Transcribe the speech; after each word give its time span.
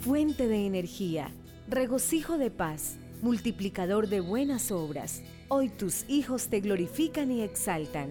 Fuente 0.00 0.46
de 0.46 0.66
energía, 0.66 1.30
regocijo 1.68 2.36
de 2.36 2.50
paz, 2.50 2.98
multiplicador 3.22 4.08
de 4.08 4.20
buenas 4.20 4.70
obras, 4.70 5.22
hoy 5.48 5.70
tus 5.70 6.04
hijos 6.06 6.48
te 6.48 6.60
glorifican 6.60 7.32
y 7.32 7.40
exaltan. 7.40 8.10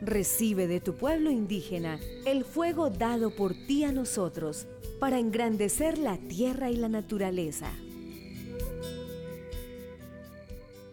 Recibe 0.00 0.68
de 0.68 0.78
tu 0.78 0.94
pueblo 0.94 1.32
indígena 1.32 1.98
el 2.24 2.44
fuego 2.44 2.90
dado 2.90 3.34
por 3.34 3.54
ti 3.54 3.82
a 3.82 3.90
nosotros 3.90 4.68
para 5.00 5.18
engrandecer 5.18 5.98
la 5.98 6.16
tierra 6.16 6.70
y 6.70 6.76
la 6.76 6.88
naturaleza. 6.88 7.72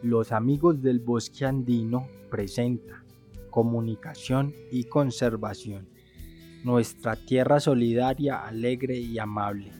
Los 0.02 0.32
amigos 0.32 0.82
del 0.82 1.00
bosque 1.00 1.46
andino 1.46 2.08
presentan 2.32 3.04
comunicación 3.52 4.52
y 4.72 4.86
conservación. 4.86 5.95
Nuestra 6.66 7.16
tierra 7.16 7.60
solidaria, 7.60 8.40
alegre 8.40 8.98
y 8.98 9.20
amable. 9.20 9.72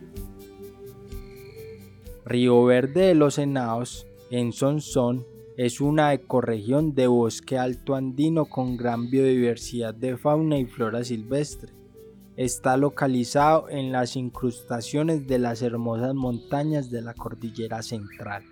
Río 2.24 2.64
Verde 2.64 3.08
de 3.08 3.16
los 3.16 3.40
Henados, 3.40 4.06
en 4.30 4.54
Sonsón, 4.54 5.26
es 5.58 5.82
una 5.82 6.14
ecorregión 6.14 6.94
de 6.94 7.08
bosque 7.08 7.58
alto 7.58 7.96
andino 7.96 8.46
con 8.46 8.78
gran 8.78 9.10
biodiversidad 9.10 9.96
de 9.96 10.16
fauna 10.16 10.60
y 10.60 10.68
flora 10.68 11.04
silvestre. 11.04 11.74
Está 12.38 12.78
localizado 12.78 13.68
en 13.68 13.92
las 13.92 14.16
incrustaciones 14.16 15.26
de 15.26 15.40
las 15.40 15.64
hermosas 15.64 16.14
montañas 16.14 16.92
de 16.92 17.02
la 17.02 17.16
cordillera 17.16 17.82
central. 17.82 18.44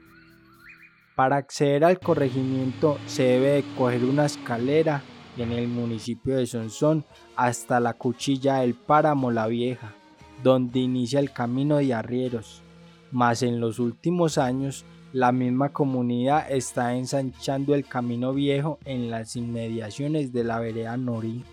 Para 1.15 1.38
acceder 1.38 1.85
al 1.85 1.99
corregimiento 1.99 2.98
se 3.05 3.26
debe 3.26 3.63
coger 3.77 4.04
una 4.04 4.26
escalera 4.26 5.04
en 5.37 5.51
el 5.51 5.67
municipio 5.67 6.35
de 6.35 6.45
Sonsón 6.45 7.03
hasta 7.35 7.79
la 7.79 7.93
cuchilla 7.93 8.57
del 8.57 8.75
páramo 8.75 9.31
La 9.31 9.47
Vieja, 9.47 9.93
donde 10.43 10.79
inicia 10.79 11.20
el 11.20 11.31
camino 11.31 11.77
de 11.77 11.93
arrieros. 11.93 12.62
Mas 13.12 13.43
en 13.43 13.59
los 13.59 13.79
últimos 13.79 14.37
años 14.37 14.85
la 15.13 15.31
misma 15.31 15.70
comunidad 15.70 16.51
está 16.51 16.95
ensanchando 16.95 17.75
el 17.75 17.85
camino 17.85 18.34
viejo 18.34 18.79
en 18.84 19.12
las 19.12 19.35
inmediaciones 19.35 20.34
de 20.34 20.43
la 20.43 20.59
vereda 20.59 20.98
Norí. 20.98 21.43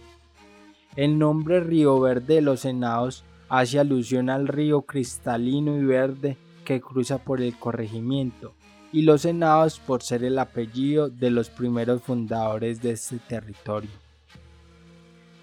El 0.96 1.18
nombre 1.18 1.60
Río 1.60 2.00
Verde 2.00 2.36
de 2.36 2.40
los 2.40 2.60
Senados 2.60 3.24
hace 3.50 3.78
alusión 3.78 4.30
al 4.30 4.48
río 4.48 4.82
cristalino 4.82 5.76
y 5.76 5.84
verde 5.84 6.36
que 6.64 6.80
cruza 6.80 7.18
por 7.18 7.42
el 7.42 7.56
corregimiento, 7.58 8.54
y 8.92 9.02
los 9.02 9.22
Senados 9.22 9.78
por 9.78 10.02
ser 10.02 10.24
el 10.24 10.38
apellido 10.38 11.08
de 11.08 11.30
los 11.30 11.50
primeros 11.50 12.02
fundadores 12.02 12.82
de 12.82 12.92
este 12.92 13.18
territorio. 13.18 13.90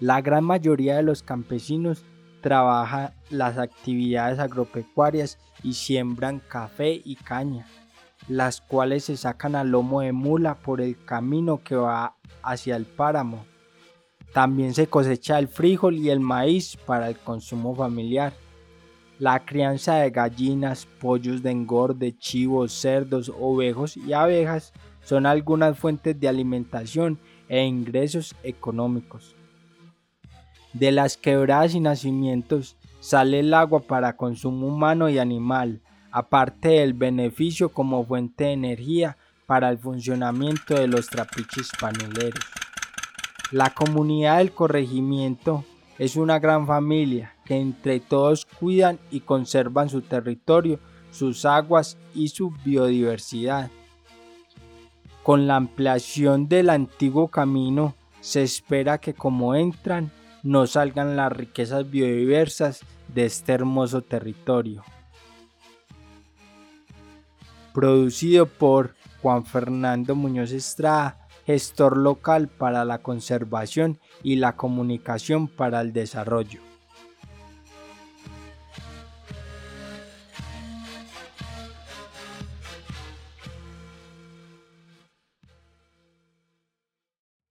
La 0.00 0.20
gran 0.20 0.44
mayoría 0.44 0.96
de 0.96 1.02
los 1.02 1.22
campesinos 1.22 2.04
trabaja 2.40 3.14
las 3.30 3.58
actividades 3.58 4.38
agropecuarias 4.38 5.38
y 5.62 5.72
siembran 5.72 6.40
café 6.48 7.00
y 7.04 7.16
caña 7.16 7.66
las 8.28 8.60
cuales 8.60 9.04
se 9.04 9.16
sacan 9.16 9.54
a 9.54 9.64
lomo 9.64 10.02
de 10.02 10.12
mula 10.12 10.54
por 10.54 10.80
el 10.80 11.02
camino 11.04 11.62
que 11.64 11.76
va 11.76 12.14
hacia 12.42 12.76
el 12.76 12.84
páramo. 12.84 13.44
También 14.32 14.74
se 14.74 14.86
cosecha 14.86 15.38
el 15.38 15.48
frijol 15.48 15.96
y 15.96 16.10
el 16.10 16.20
maíz 16.20 16.76
para 16.76 17.08
el 17.08 17.16
consumo 17.16 17.74
familiar. 17.74 18.34
La 19.18 19.44
crianza 19.44 19.96
de 19.96 20.10
gallinas, 20.10 20.86
pollos 21.00 21.42
de 21.42 21.50
engorde, 21.50 22.16
chivos, 22.16 22.72
cerdos, 22.72 23.32
ovejos 23.36 23.96
y 23.96 24.12
abejas 24.12 24.72
son 25.02 25.26
algunas 25.26 25.76
fuentes 25.76 26.18
de 26.20 26.28
alimentación 26.28 27.18
e 27.48 27.64
ingresos 27.64 28.36
económicos. 28.44 29.34
De 30.72 30.92
las 30.92 31.16
quebradas 31.16 31.74
y 31.74 31.80
nacimientos 31.80 32.76
sale 33.00 33.40
el 33.40 33.54
agua 33.54 33.80
para 33.80 34.16
consumo 34.16 34.68
humano 34.68 35.08
y 35.08 35.18
animal, 35.18 35.80
aparte 36.12 36.68
del 36.68 36.92
beneficio 36.92 37.70
como 37.70 38.04
fuente 38.04 38.44
de 38.44 38.52
energía 38.52 39.16
para 39.46 39.70
el 39.70 39.78
funcionamiento 39.78 40.74
de 40.74 40.86
los 40.86 41.08
trapiches 41.08 41.70
paneleros. 41.80 42.44
La 43.50 43.70
comunidad 43.70 44.38
del 44.38 44.52
corregimiento 44.52 45.64
es 45.98 46.16
una 46.16 46.38
gran 46.38 46.66
familia 46.66 47.34
que 47.44 47.56
entre 47.56 48.00
todos 48.00 48.46
cuidan 48.46 48.98
y 49.10 49.20
conservan 49.20 49.88
su 49.88 50.02
territorio, 50.02 50.78
sus 51.10 51.44
aguas 51.44 51.98
y 52.14 52.28
su 52.28 52.50
biodiversidad. 52.64 53.70
Con 55.22 55.46
la 55.46 55.56
ampliación 55.56 56.48
del 56.48 56.70
antiguo 56.70 57.28
camino 57.28 57.94
se 58.20 58.42
espera 58.42 58.98
que 58.98 59.14
como 59.14 59.54
entran 59.54 60.10
no 60.42 60.66
salgan 60.66 61.16
las 61.16 61.32
riquezas 61.32 61.90
biodiversas 61.90 62.80
de 63.08 63.26
este 63.26 63.52
hermoso 63.52 64.02
territorio 64.02 64.84
producido 67.78 68.46
por 68.46 68.96
Juan 69.22 69.44
Fernando 69.44 70.16
Muñoz 70.16 70.50
Estrada, 70.50 71.27
gestor 71.48 71.96
local 71.96 72.48
para 72.48 72.84
la 72.84 72.98
conservación 72.98 73.98
y 74.22 74.36
la 74.36 74.56
comunicación 74.56 75.48
para 75.48 75.80
el 75.80 75.94
desarrollo. 75.94 76.67